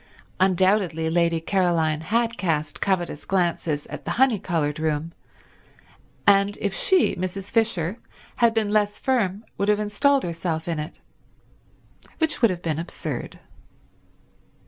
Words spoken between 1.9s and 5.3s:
had cast covetous glances at the honey coloured room,